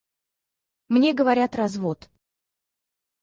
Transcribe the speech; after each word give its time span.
Мне 0.87 1.13
говорят— 1.13 1.55
развод. 1.61 2.09